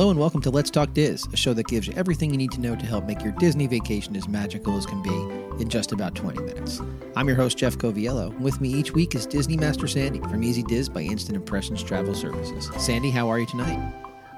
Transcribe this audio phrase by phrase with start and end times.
[0.00, 2.52] Hello and welcome to Let's Talk Diz, a show that gives you everything you need
[2.52, 5.12] to know to help make your Disney vacation as magical as can be
[5.62, 6.80] in just about 20 minutes.
[7.16, 8.34] I'm your host, Jeff Coviello.
[8.40, 12.14] With me each week is Disney Master Sandy from Easy Diz by Instant Impressions Travel
[12.14, 12.70] Services.
[12.82, 13.78] Sandy, how are you tonight?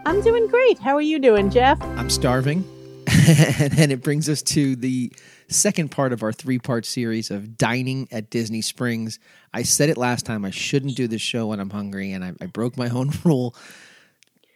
[0.04, 0.80] I'm doing great.
[0.80, 1.80] How are you doing, Jeff?
[1.80, 2.64] I'm starving.
[3.28, 5.12] and it brings us to the
[5.46, 9.20] second part of our three part series of dining at Disney Springs.
[9.54, 12.32] I said it last time, I shouldn't do this show when I'm hungry, and I,
[12.40, 13.54] I broke my own rule.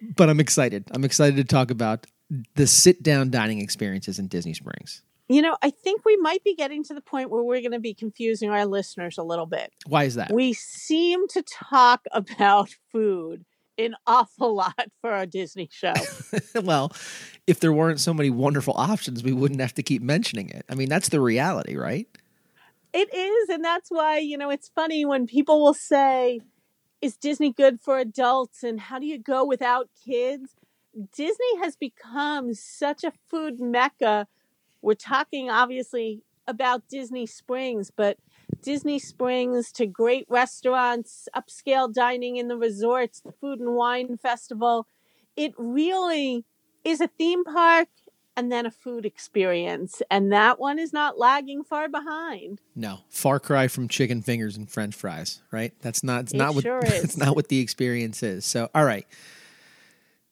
[0.02, 0.84] But I'm excited.
[0.92, 2.06] I'm excited to talk about
[2.54, 5.02] the sit down dining experiences in Disney Springs.
[5.28, 7.80] You know, I think we might be getting to the point where we're going to
[7.80, 9.72] be confusing our listeners a little bit.
[9.86, 10.32] Why is that?
[10.32, 13.44] We seem to talk about food
[13.78, 15.92] an awful lot for our Disney show.
[16.62, 16.92] well,
[17.46, 20.64] if there weren't so many wonderful options, we wouldn't have to keep mentioning it.
[20.68, 22.06] I mean, that's the reality, right?
[22.92, 23.48] It is.
[23.50, 26.40] And that's why, you know, it's funny when people will say,
[27.00, 28.62] is Disney good for adults?
[28.62, 30.54] And how do you go without kids?
[31.14, 34.26] Disney has become such a food mecca.
[34.80, 38.18] We're talking obviously about Disney Springs, but
[38.62, 44.86] Disney Springs to great restaurants, upscale dining in the resorts, the Food and Wine Festival.
[45.36, 46.44] It really
[46.84, 47.88] is a theme park
[48.36, 50.02] and then a food experience.
[50.10, 52.60] And that one is not lagging far behind.
[52.74, 55.72] No, far cry from chicken fingers and French fries, right?
[55.80, 56.22] That's not.
[56.22, 56.92] It's it not sure what.
[57.04, 58.44] It's not what the experience is.
[58.44, 59.06] So, all right,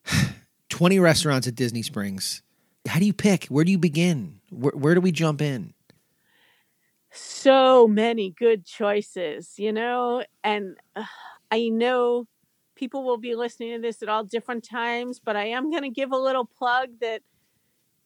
[0.69, 2.43] twenty restaurants at Disney Springs.
[2.87, 3.47] How do you pick?
[3.47, 4.41] Where do you begin?
[4.51, 5.73] Where, where do we jump in?
[7.11, 11.05] So many good choices, you know, and uh,
[11.51, 12.27] I know
[12.75, 15.91] people will be listening to this at all different times, but I am going to
[15.91, 17.23] give a little plug that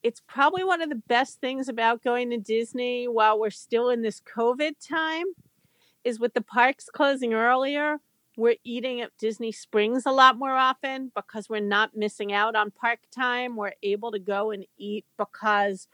[0.03, 4.03] it's probably one of the best things about going to Disney while we're still in
[4.03, 5.27] this COVID time
[6.05, 7.99] is with the parks closing earlier,
[8.37, 12.71] we're eating at Disney Springs a lot more often because we're not missing out on
[12.71, 13.57] park time.
[13.57, 15.89] We're able to go and eat because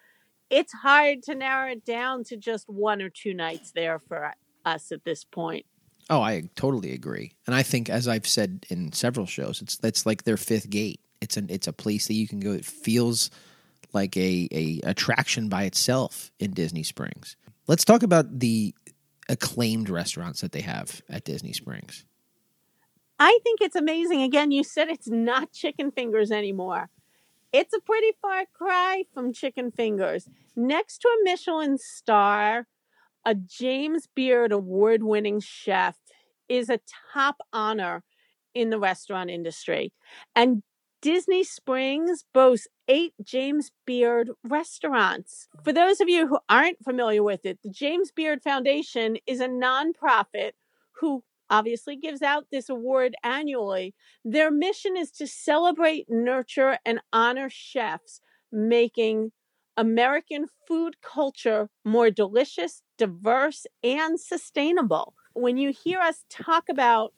[0.51, 4.35] it's hard to narrow it down to just one or two nights there for
[4.67, 5.65] us at this point.
[6.11, 7.33] Oh, I totally agree.
[7.47, 11.01] And I think as I've said in several shows, it's that's like their fifth gate.
[11.23, 12.53] It's an it's a place that you can go.
[12.53, 13.31] It feels
[13.95, 17.37] like a, a attraction by itself in Disney Springs.
[17.67, 18.75] Let's talk about the
[19.29, 22.05] acclaimed restaurants that they have at Disney Springs.
[23.19, 24.23] I think it's amazing.
[24.23, 26.91] Again, you said it's not chicken fingers anymore.
[27.53, 30.29] It's a pretty far cry from chicken fingers.
[30.57, 32.67] Next to a Michelin star,
[33.25, 35.97] a James Beard award winning chef
[36.49, 36.81] is a
[37.13, 38.03] top honor
[38.55, 39.93] in the restaurant industry.
[40.35, 40.63] And
[41.05, 45.49] Disney Springs boasts eight James Beard restaurants.
[45.63, 49.47] For those of you who aren't familiar with it, the James Beard Foundation is a
[49.47, 50.53] nonprofit
[50.93, 53.95] who obviously gives out this award annually.
[54.25, 59.33] Their mission is to celebrate, nurture, and honor chefs making
[59.77, 65.13] American food culture more delicious, diverse, and sustainable.
[65.35, 67.13] When you hear us talk about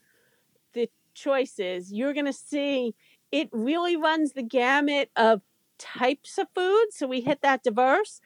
[0.73, 2.97] the choices, you're going to see
[3.37, 5.43] it really runs the gamut of
[5.79, 6.87] types of food.
[6.93, 8.19] So we hit that diverse.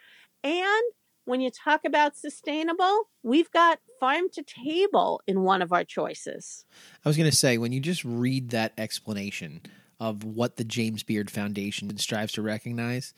[0.44, 0.84] And
[1.24, 6.64] when you talk about sustainable, we've got farm to table in one of our choices.
[7.04, 9.62] I was going to say, when you just read that explanation
[9.98, 13.12] of what the James Beard Foundation strives to recognize,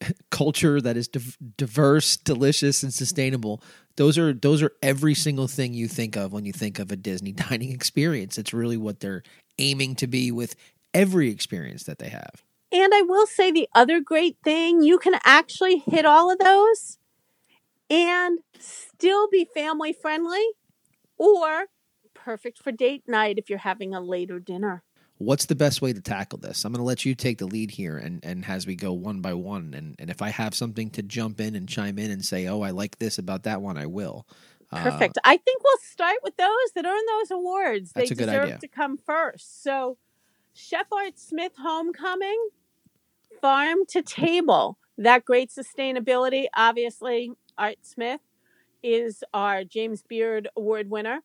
[0.30, 1.06] culture that is
[1.58, 3.62] diverse, delicious, and sustainable.
[3.96, 6.96] Those are those are every single thing you think of when you think of a
[6.96, 8.38] Disney dining experience.
[8.38, 9.22] It's really what they're
[9.58, 10.56] aiming to be with
[10.94, 12.42] every experience that they have.
[12.72, 16.98] And I will say the other great thing, you can actually hit all of those
[17.88, 20.44] and still be family friendly
[21.18, 21.66] or
[22.14, 24.84] perfect for date night if you're having a later dinner.
[25.18, 26.64] What's the best way to tackle this?
[26.64, 29.20] I'm going to let you take the lead here and, and as we go one
[29.20, 29.74] by one.
[29.74, 32.62] And, and if I have something to jump in and chime in and say, oh,
[32.62, 34.26] I like this about that one, I will.
[34.70, 35.18] Perfect.
[35.18, 37.92] Uh, I think we'll start with those that earn those awards.
[37.92, 38.58] They deserve idea.
[38.58, 39.62] to come first.
[39.62, 39.98] So,
[40.60, 42.50] Chef Art Smith Homecoming,
[43.40, 44.78] farm to table.
[44.98, 46.46] That great sustainability.
[46.54, 48.20] Obviously, Art Smith
[48.82, 51.20] is our James Beard Award winner.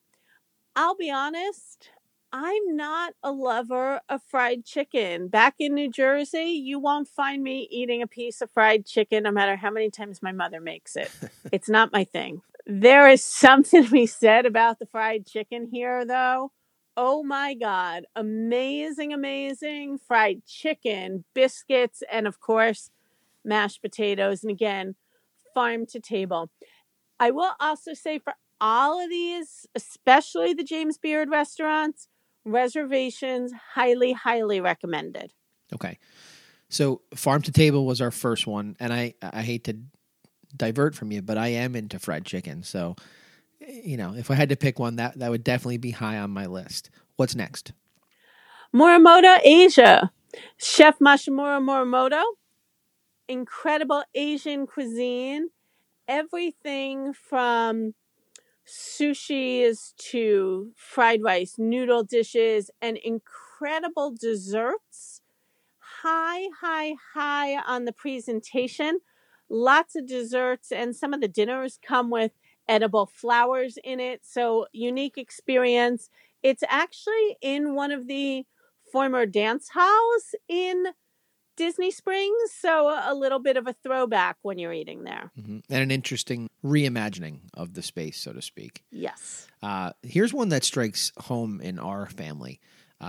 [0.74, 1.90] I'll be honest,
[2.32, 5.28] I'm not a lover of fried chicken.
[5.28, 9.32] Back in New Jersey, you won't find me eating a piece of fried chicken no
[9.32, 11.10] matter how many times my mother makes it.
[11.52, 12.40] it's not my thing.
[12.66, 16.52] There is something to be said about the fried chicken here, though.
[16.96, 18.04] Oh my God.
[18.14, 22.90] Amazing, amazing fried chicken, biscuits, and of course,
[23.44, 24.42] mashed potatoes.
[24.42, 24.94] And again,
[25.54, 26.50] farm to table.
[27.20, 32.08] I will also say for all of these, especially the James Beard restaurants,
[32.44, 35.32] reservations highly, highly recommended.
[35.74, 35.98] Okay.
[36.68, 39.78] So farm to table was our first one, and I I hate to
[40.56, 42.62] divert from you, but I am into fried chicken.
[42.62, 42.96] So,
[43.60, 46.30] you know, if I had to pick one, that that would definitely be high on
[46.30, 46.90] my list.
[47.16, 47.72] What's next?
[48.74, 50.10] Morimoto Asia.
[50.58, 52.22] Chef Masaharu Morimoto.
[53.28, 55.48] Incredible Asian cuisine.
[56.08, 57.94] Everything from
[58.66, 65.20] sushis to fried rice, noodle dishes, and incredible desserts.
[65.78, 69.00] High, high, high on the presentation.
[69.48, 72.32] Lots of desserts, and some of the dinners come with
[72.68, 74.20] edible flowers in it.
[74.24, 76.10] So, unique experience.
[76.42, 78.44] It's actually in one of the
[78.92, 80.86] former dance halls in
[81.56, 85.32] Disney Springs, so a little bit of a throwback when you're eating there.
[85.34, 88.84] hmm And an interesting reimagining of the space, so to speak.
[88.90, 89.46] Yes.
[89.62, 92.60] Uh, here's one that strikes home in our family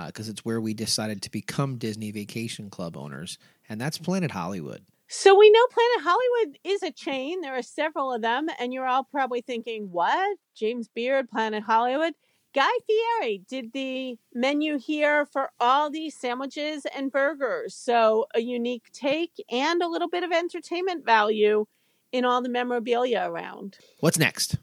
[0.06, 3.38] because it's where we decided to become Disney Vacation Club owners,
[3.68, 4.84] and that's Planet Hollywood.
[5.09, 7.42] So we know Planet Hollywood is a chain.
[7.42, 10.38] There are several of them, and you're all probably thinking, what?
[10.54, 12.13] James Beard, Planet Hollywood?
[12.54, 17.75] Guy Fieri did the menu here for all these sandwiches and burgers.
[17.75, 21.65] So a unique take and a little bit of entertainment value
[22.12, 23.77] in all the memorabilia around.
[24.00, 24.57] What's next?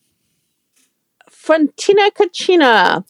[1.34, 3.04] Frontera Cocina.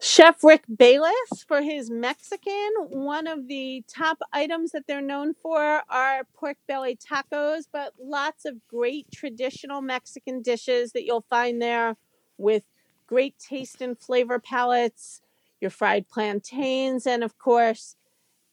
[0.00, 2.70] Chef Rick Bayless for his Mexican.
[2.88, 8.46] One of the top items that they're known for are pork belly tacos, but lots
[8.46, 11.96] of great traditional Mexican dishes that you'll find there
[12.38, 12.62] with
[13.06, 15.20] great taste and flavor palettes,
[15.60, 17.96] your fried plantains, and of course,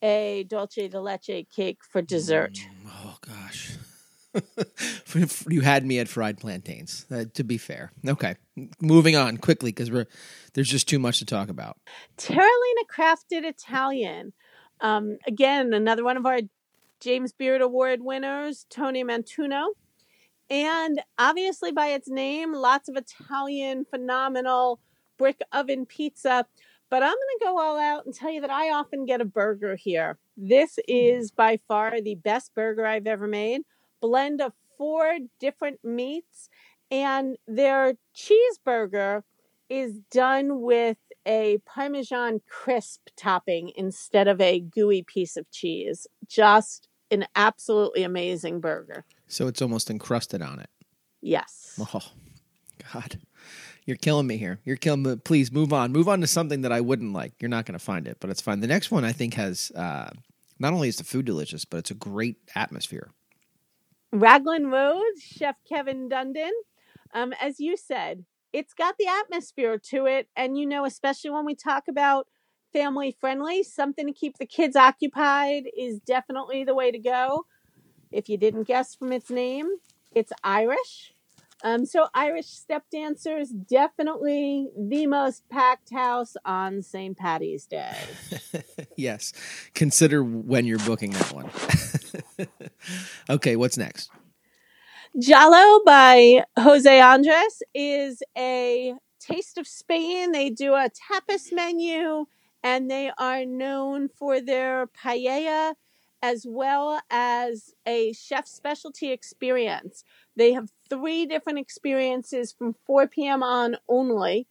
[0.01, 2.55] a dulce de leche cake for dessert.
[2.55, 3.77] Mm, oh gosh,
[5.49, 7.05] you had me at fried plantains.
[7.11, 8.35] Uh, to be fair, okay.
[8.81, 10.07] Moving on quickly because we're
[10.53, 11.77] there's just too much to talk about.
[12.17, 14.33] Terralina Crafted Italian.
[14.81, 16.39] Um, again, another one of our
[16.99, 19.67] James Beard Award winners, Tony Mantuano.
[20.49, 24.79] And obviously, by its name, lots of Italian, phenomenal
[25.17, 26.45] brick oven pizza.
[26.89, 29.25] But I'm going to go all out and tell you that I often get a
[29.25, 30.17] burger here.
[30.37, 33.63] This is by far the best burger I've ever made.
[34.01, 36.49] Blend of four different meats,
[36.91, 39.23] and their cheeseburger
[39.69, 46.07] is done with a Parmesan crisp topping instead of a gooey piece of cheese.
[46.27, 49.05] Just an absolutely amazing burger.
[49.27, 50.69] So it's almost encrusted on it.
[51.21, 51.79] Yes.
[51.93, 52.11] Oh,
[52.93, 53.19] God.
[53.85, 54.59] You're killing me here.
[54.63, 55.15] You're killing me.
[55.15, 55.91] Please move on.
[55.91, 57.33] Move on to something that I wouldn't like.
[57.39, 58.59] You're not going to find it, but it's fine.
[58.59, 60.09] The next one I think has uh,
[60.59, 63.09] not only is the food delicious, but it's a great atmosphere.
[64.11, 66.51] Raglan Road, Chef Kevin Dundon.
[67.13, 70.29] Um, as you said, it's got the atmosphere to it.
[70.35, 72.27] And, you know, especially when we talk about
[72.73, 77.45] family friendly, something to keep the kids occupied is definitely the way to go.
[78.11, 79.67] If you didn't guess from its name,
[80.13, 81.13] it's Irish.
[81.63, 87.17] Um, so Irish step dancers definitely the most packed house on St.
[87.17, 87.97] Patty's Day.
[88.95, 89.33] yes.
[89.73, 91.49] Consider when you're booking that one.
[93.29, 94.11] okay, what's next?
[95.17, 100.31] Jaleo by Jose Andres is a taste of Spain.
[100.31, 102.25] They do a tapas menu
[102.63, 105.73] and they are known for their paella
[106.21, 110.03] as well as a chef specialty experience.
[110.35, 113.43] They have three different experiences from 4 p.m.
[113.43, 114.47] on only.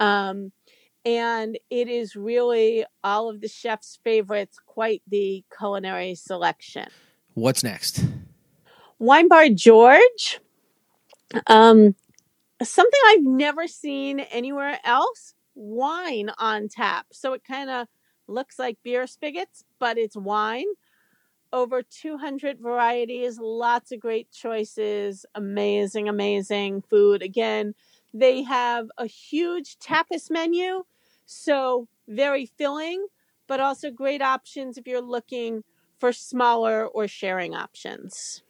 [0.00, 0.52] Um,
[1.04, 6.88] and it is really all of the chef's favorites, quite the culinary selection.
[7.38, 8.04] What's next?
[8.98, 10.40] Wine Bar George.
[11.46, 11.94] Um,
[12.60, 17.06] something I've never seen anywhere else wine on tap.
[17.12, 17.86] So it kind of
[18.26, 20.66] looks like beer spigots, but it's wine.
[21.52, 27.22] Over 200 varieties, lots of great choices, amazing, amazing food.
[27.22, 27.74] Again,
[28.12, 30.82] they have a huge tapas menu,
[31.24, 33.06] so very filling,
[33.46, 35.62] but also great options if you're looking
[35.98, 38.42] for smaller or sharing options.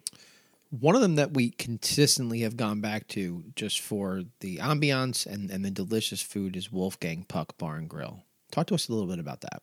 [0.70, 5.50] One of them that we consistently have gone back to just for the ambiance and,
[5.50, 8.22] and the delicious food is Wolfgang Puck Bar and Grill.
[8.50, 9.62] Talk to us a little bit about that.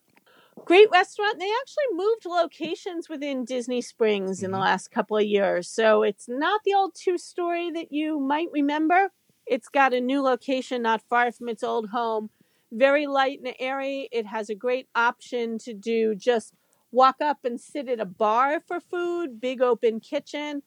[0.64, 1.38] Great restaurant.
[1.38, 4.62] They actually moved locations within Disney Springs in the Mhm.
[4.62, 5.68] last couple of years.
[5.70, 9.12] So it's not the old two story that you might remember.
[9.46, 12.32] It's got a new location not far from its old home.
[12.72, 14.10] Very light and airy.
[14.12, 16.54] It has a great option to do just
[16.96, 20.64] walk up and sit at a bar for food, big open kitchen.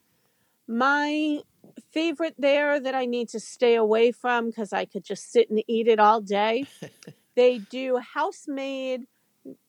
[0.68, 1.40] My
[1.90, 5.62] favorite there that I need to stay away from because I could just sit and
[5.66, 6.66] eat it all day.
[7.34, 9.06] they do house made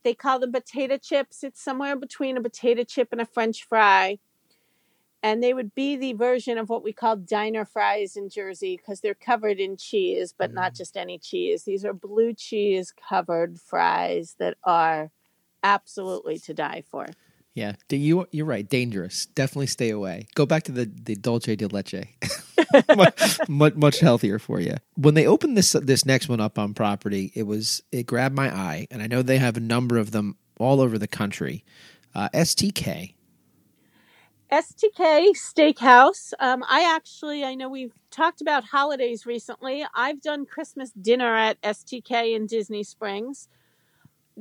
[0.04, 1.44] They call them potato chips.
[1.44, 4.20] It's somewhere between a potato chip and a French fry.
[5.22, 9.02] And they would be the version of what we call diner fries in Jersey because
[9.02, 10.78] they're covered in cheese, but not mm.
[10.78, 11.64] just any cheese.
[11.64, 15.12] These are blue cheese covered fries that are
[15.64, 17.08] absolutely to die for.
[17.56, 18.68] Yeah, you you're right.
[18.68, 19.26] Dangerous.
[19.26, 20.28] Definitely stay away.
[20.36, 22.06] Go back to the the dulce de leche.
[22.96, 24.76] much, much much healthier for you.
[24.96, 28.56] When they opened this this next one up on property, it was it grabbed my
[28.56, 31.64] eye, and I know they have a number of them all over the country.
[32.14, 33.14] Uh, STK.
[34.52, 36.34] STK Steakhouse.
[36.40, 39.86] Um, I actually, I know we've talked about holidays recently.
[39.94, 43.48] I've done Christmas dinner at STK in Disney Springs.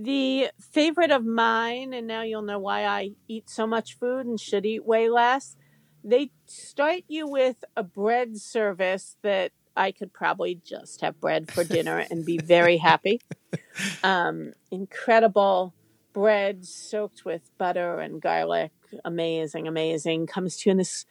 [0.01, 4.39] The favorite of mine, and now you'll know why I eat so much food and
[4.39, 5.57] should eat way less.
[6.05, 11.65] They start you with a bread service that I could probably just have bread for
[11.65, 13.21] dinner and be very happy.
[14.03, 15.73] Um, incredible
[16.13, 18.73] bread soaked with butter and garlic.
[19.05, 20.27] Amazing, amazing.
[20.27, 21.05] Comes to you in this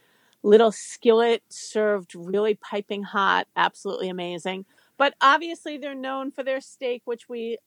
[0.43, 3.47] little skillet served really piping hot.
[3.55, 4.65] Absolutely amazing.
[4.97, 7.57] But obviously, they're known for their steak, which we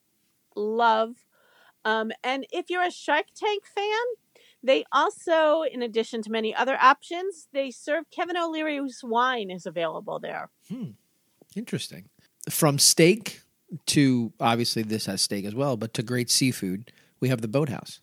[0.55, 1.17] love.
[1.85, 4.05] Um, and if you're a Shark Tank fan,
[4.63, 10.19] they also, in addition to many other options, they serve Kevin O'Leary's wine is available
[10.19, 10.51] there.
[10.69, 10.91] Hmm.
[11.57, 12.09] Interesting.
[12.49, 13.41] From steak
[13.87, 18.01] to obviously this has steak as well, but to great seafood, we have the Boathouse.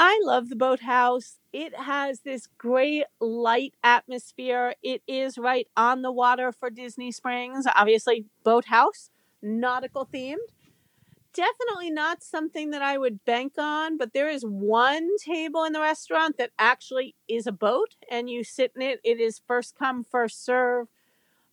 [0.00, 1.38] I love the boathouse.
[1.52, 4.74] It has this great light atmosphere.
[4.80, 7.66] It is right on the water for Disney Springs.
[7.74, 9.10] Obviously, boathouse,
[9.42, 10.36] nautical themed.
[11.34, 15.80] Definitely not something that I would bank on, but there is one table in the
[15.80, 19.00] restaurant that actually is a boat, and you sit in it.
[19.04, 20.88] It is first come, first serve.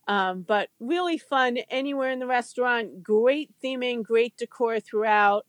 [0.08, 3.02] Um, but really fun anywhere in the restaurant.
[3.02, 5.46] Great theming, great decor throughout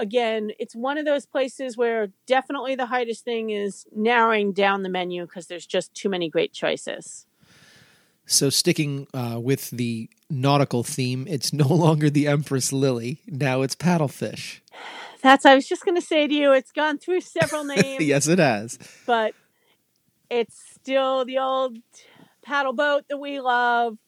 [0.00, 4.88] again, it's one of those places where definitely the hardest thing is narrowing down the
[4.88, 7.26] menu because there's just too many great choices.
[8.30, 13.18] So, sticking uh, with the nautical theme, it's no longer the Empress Lily.
[13.26, 14.60] Now it's paddlefish.
[15.20, 18.04] That's, I was just going to say to you, it's gone through several names.
[18.04, 18.78] yes, it has.
[19.04, 19.34] But
[20.30, 21.78] it's still the old
[22.42, 23.98] paddle boat that we love.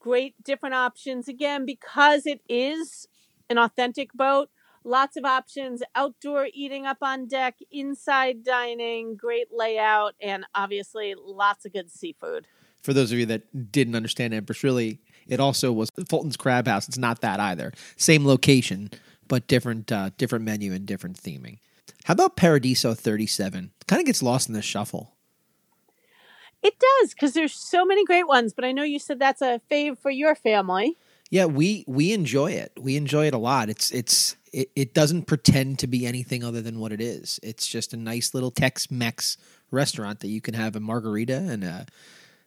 [0.00, 1.26] Great different options.
[1.26, 3.08] Again, because it is
[3.48, 4.50] an authentic boat,
[4.86, 11.64] lots of options outdoor eating up on deck inside dining great layout and obviously lots
[11.66, 12.46] of good seafood
[12.82, 16.86] For those of you that didn't understand Empress, really, it also was Fulton's Crab House.
[16.86, 17.72] It's not that either.
[17.96, 18.90] Same location,
[19.26, 21.58] but different uh, different menu and different theming.
[22.04, 23.72] How about Paradiso 37?
[23.88, 25.16] Kind of gets lost in the shuffle.
[26.62, 29.60] it does because there's so many great ones but i know you said that's a
[29.70, 30.96] fave for your family
[31.30, 32.70] Yeah, we we enjoy it.
[32.78, 33.68] We enjoy it a lot.
[33.68, 37.38] It's it's it, it doesn't pretend to be anything other than what it is.
[37.42, 39.36] It's just a nice little Tex-Mex
[39.70, 41.86] restaurant that you can have a margarita and a,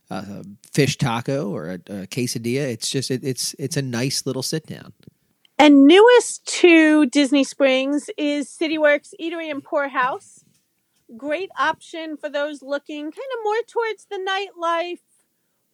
[0.10, 2.72] a fish taco or a, a quesadilla.
[2.72, 4.94] It's just it, it's it's a nice little sit down.
[5.60, 10.44] And newest to Disney Springs is CityWorks Eatery and Pour House.
[11.16, 15.01] Great option for those looking kind of more towards the nightlife.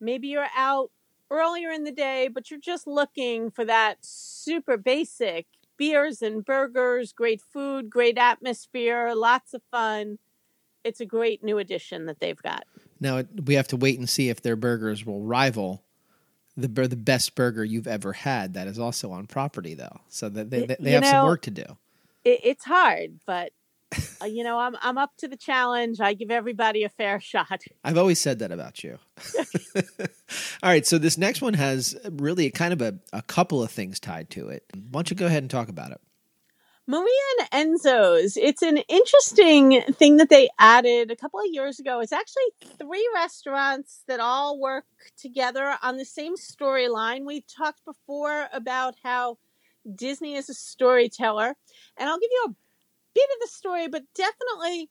[0.01, 0.92] Maybe you're out
[1.32, 5.46] earlier in the day, but you're just looking for that super basic
[5.77, 10.17] beers and burgers, great food, great atmosphere, lots of fun.
[10.84, 12.65] It's a great new addition that they've got.
[13.00, 15.84] Now we have to wait and see if their burgers will rival
[16.58, 18.53] the the best burger you've ever had.
[18.53, 21.51] That is also on property though, so that they, they, they have some work to
[21.51, 21.65] do.
[22.24, 23.51] It, it's hard, but
[24.22, 26.00] Uh, you know, I'm I'm up to the challenge.
[26.00, 27.62] I give everybody a fair shot.
[27.84, 28.98] I've always said that about you.
[30.63, 34.00] All right, so this next one has really kind of a, a couple of things
[34.00, 34.63] tied to it.
[34.74, 36.01] Why don't you go ahead and talk about it?
[36.88, 37.08] Maria
[37.51, 38.38] and Enzo's.
[38.38, 42.00] It's an interesting thing that they added a couple of years ago.
[42.00, 42.44] It's actually
[42.77, 44.86] three restaurants that all work
[45.18, 47.25] together on the same storyline.
[47.25, 49.39] We talked before about how
[49.96, 51.56] Disney is a storyteller,
[51.98, 52.56] and I'll give you a
[53.15, 54.89] bit of the story, but definitely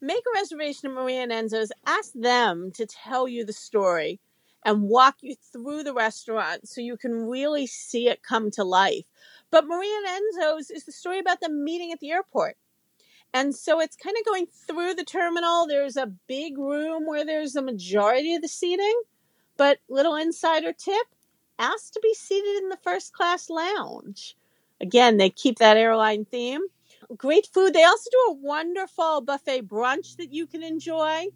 [0.00, 1.72] make a reservation at Maria and Enzo's.
[1.86, 4.20] Ask them to tell you the story
[4.64, 9.04] and walk you through the restaurant so you can really see it come to life.
[9.50, 12.56] But Maria and Enzo's is the story about them meeting at the airport.
[13.32, 15.66] And so it's kind of going through the terminal.
[15.66, 19.02] There's a big room where there's the majority of the seating,
[19.56, 21.06] but little insider tip
[21.58, 24.36] ask to be seated in the first class lounge.
[24.80, 26.62] Again, they keep that airline theme.
[27.16, 27.72] Great food.
[27.72, 31.26] They also do a wonderful buffet brunch that you can enjoy.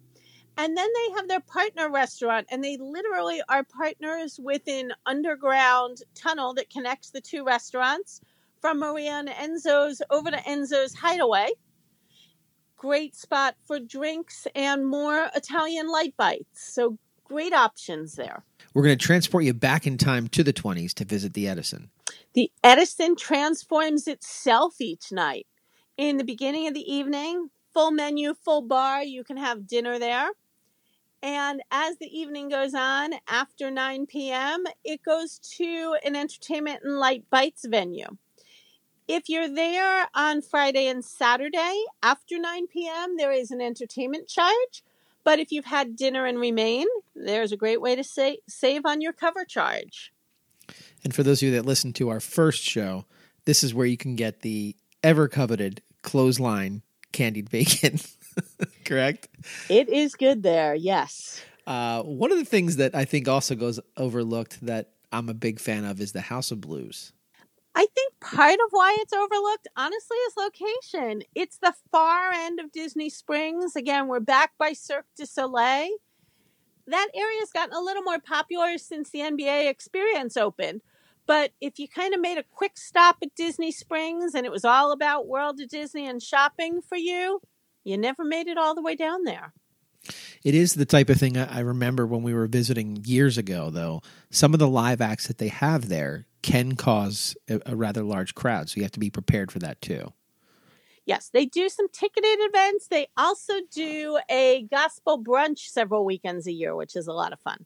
[0.57, 6.01] And then they have their partner restaurant, and they literally are partners with an underground
[6.15, 8.19] tunnel that connects the two restaurants
[8.59, 11.51] from Maria and Enzo's over to Enzo's Hideaway.
[12.75, 16.73] Great spot for drinks and more Italian light bites.
[16.73, 18.43] So great options there.
[18.73, 21.89] We're going to transport you back in time to the 20s to visit the Edison.
[22.33, 25.47] The Edison transforms itself each night.
[25.99, 30.29] In the beginning of the evening, full menu, full bar, you can have dinner there.
[31.21, 36.99] And as the evening goes on, after 9 p.m., it goes to an entertainment and
[36.99, 38.07] light bites venue.
[39.09, 44.85] If you're there on Friday and Saturday after 9 p.m., there is an entertainment charge.
[45.25, 49.01] But if you've had dinner and remain, there's a great way to sa- save on
[49.01, 50.13] your cover charge.
[51.03, 53.03] And for those of you that listened to our first show,
[53.43, 57.99] this is where you can get the ever coveted clothesline candied bacon.
[58.85, 59.27] Correct?
[59.69, 61.41] It is good there, yes.
[61.67, 65.59] Uh, one of the things that I think also goes overlooked that I'm a big
[65.59, 67.13] fan of is the House of Blues.
[67.75, 71.21] I think part of why it's overlooked, honestly, is location.
[71.35, 73.75] It's the far end of Disney Springs.
[73.75, 75.89] Again, we're back by Cirque du Soleil.
[76.87, 80.81] That area's gotten a little more popular since the NBA experience opened.
[81.29, 84.65] But if you kind of made a quick stop at Disney Springs and it was
[84.65, 87.39] all about World of Disney and shopping for you,
[87.83, 89.53] you never made it all the way down there.
[90.43, 94.01] It is the type of thing I remember when we were visiting years ago, though.
[94.31, 98.33] Some of the live acts that they have there can cause a, a rather large
[98.33, 98.67] crowd.
[98.67, 100.11] So you have to be prepared for that too.
[101.05, 102.87] Yes, they do some ticketed events.
[102.87, 107.39] They also do a gospel brunch several weekends a year, which is a lot of
[107.39, 107.65] fun.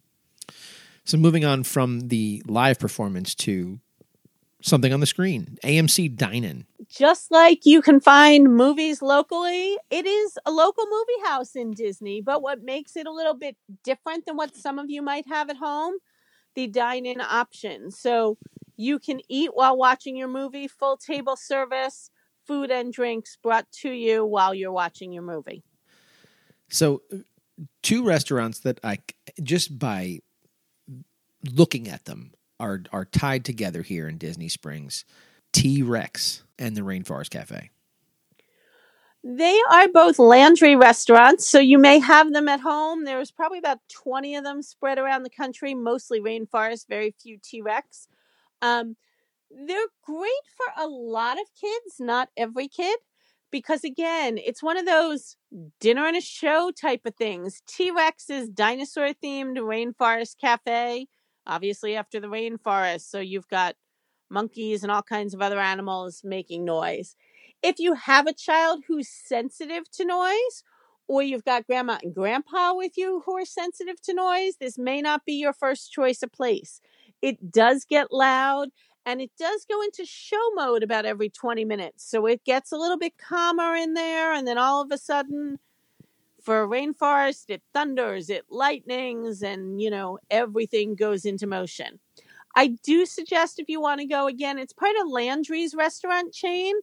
[1.05, 3.79] So moving on from the live performance to
[4.61, 6.65] something on the screen, AMC Dine-In.
[6.89, 12.21] Just like you can find movies locally, it is a local movie house in Disney.
[12.21, 15.49] But what makes it a little bit different than what some of you might have
[15.49, 15.95] at home,
[16.55, 17.91] the dine-in option.
[17.91, 18.37] So
[18.77, 22.09] you can eat while watching your movie, full table service,
[22.45, 25.63] food and drinks brought to you while you're watching your movie.
[26.69, 27.17] So, uh,
[27.81, 28.99] two restaurants that I
[29.41, 30.19] just by
[31.43, 35.05] looking at them are are tied together here in Disney Springs.
[35.51, 37.69] T Rex and the Rainforest Cafe.
[39.23, 43.05] They are both Landry restaurants, so you may have them at home.
[43.05, 47.61] There's probably about 20 of them spread around the country, mostly rainforest, very few T
[47.61, 48.09] Rex.
[48.61, 48.97] Um,
[49.49, 52.99] they're great for a lot of kids, not every kid,
[53.49, 55.37] because again, it's one of those
[55.79, 57.61] dinner and a show type of things.
[57.65, 61.07] T Rex is dinosaur themed rainforest cafe,
[61.45, 63.09] obviously after the rainforest.
[63.09, 63.75] So you've got
[64.29, 67.15] monkeys and all kinds of other animals making noise.
[67.61, 70.63] If you have a child who's sensitive to noise,
[71.07, 75.01] or you've got grandma and grandpa with you who are sensitive to noise, this may
[75.01, 76.79] not be your first choice of place.
[77.21, 78.69] It does get loud
[79.05, 82.09] and it does go into show mode about every 20 minutes.
[82.09, 85.59] So it gets a little bit calmer in there, and then all of a sudden,
[86.43, 91.99] for a rainforest, it thunders, it lightnings, and you know, everything goes into motion.
[92.55, 96.75] I do suggest if you want to go again, it's part of Landry's restaurant chain.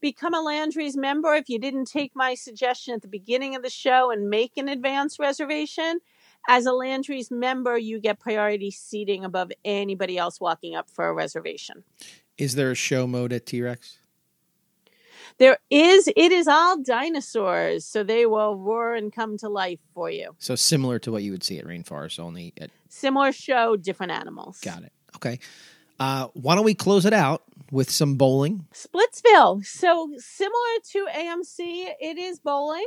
[0.00, 3.70] Become a Landry's member if you didn't take my suggestion at the beginning of the
[3.70, 6.00] show and make an advance reservation.
[6.48, 11.12] As a Landry's member, you get priority seating above anybody else walking up for a
[11.12, 11.84] reservation.
[12.36, 13.98] Is there a show mode at T Rex?
[15.38, 16.08] There is.
[16.16, 20.34] It is all dinosaurs, so they will roar and come to life for you.
[20.38, 24.60] So similar to what you would see at Rainforest, only at Similar show, different animals.
[24.60, 24.92] got it.
[25.16, 25.38] Okay.
[25.98, 28.66] Uh, why don't we close it out with some bowling?
[28.74, 29.64] Splitsville.
[29.64, 32.86] So similar to AMC, it is bowling.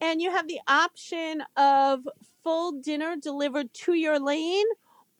[0.00, 2.00] And you have the option of
[2.42, 4.64] full dinner delivered to your lane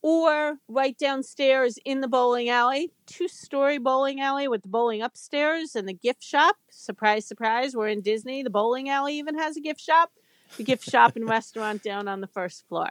[0.03, 2.93] or right downstairs in the bowling alley.
[3.07, 6.57] Two story bowling alley with the bowling upstairs and the gift shop.
[6.71, 8.43] Surprise, surprise, we're in Disney.
[8.43, 10.11] The bowling alley even has a gift shop.
[10.57, 12.91] The gift shop and restaurant down on the first floor.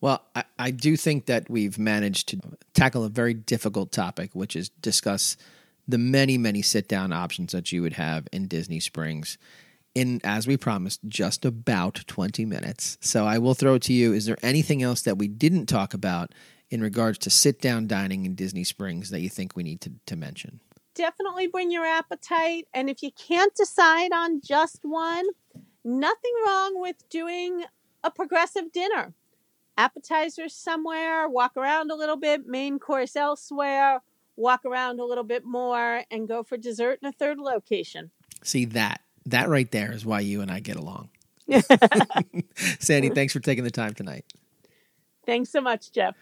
[0.00, 2.40] Well, I, I do think that we've managed to
[2.74, 5.36] tackle a very difficult topic, which is discuss
[5.88, 9.38] the many, many sit down options that you would have in Disney Springs
[9.94, 12.98] in, as we promised, just about 20 minutes.
[13.00, 14.12] So I will throw it to you.
[14.12, 16.32] Is there anything else that we didn't talk about
[16.70, 19.92] in regards to sit down dining in Disney Springs that you think we need to,
[20.06, 20.60] to mention?
[20.94, 22.66] Definitely bring your appetite.
[22.74, 25.26] And if you can't decide on just one,
[25.84, 27.64] nothing wrong with doing
[28.02, 29.14] a progressive dinner.
[29.76, 34.02] Appetizers somewhere, walk around a little bit, main course elsewhere,
[34.36, 38.10] walk around a little bit more, and go for dessert in a third location.
[38.44, 41.10] See that that right there is why you and I get along.
[42.78, 44.24] Sandy, thanks for taking the time tonight.
[45.26, 46.16] Thanks so much, Jeff.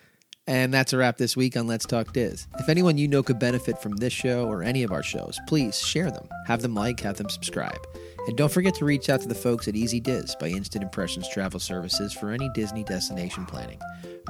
[0.46, 2.48] And that's a wrap this week on Let's Talk Diz.
[2.58, 5.78] If anyone you know could benefit from this show or any of our shows, please
[5.78, 6.28] share them.
[6.46, 7.78] Have them like, have them subscribe.
[8.26, 11.28] And don't forget to reach out to the folks at Easy Diz by Instant Impressions
[11.28, 13.78] Travel Services for any Disney destination planning.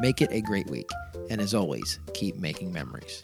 [0.00, 0.88] Make it a great week.
[1.30, 3.22] And as always, keep making memories.